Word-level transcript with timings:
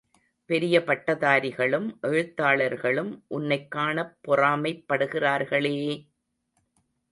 பெரிய 0.49 0.83
பட்டதாரிகளும் 0.83 1.99
எழுத்தாளர்களும் 2.01 3.23
உன்னைக் 3.27 3.71
காணப் 3.71 4.17
பொறாமைப் 4.21 4.85
படுகிறார்களே! 4.89 5.77